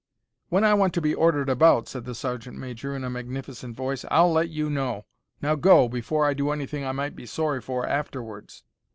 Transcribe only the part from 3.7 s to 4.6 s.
voice, "I'll let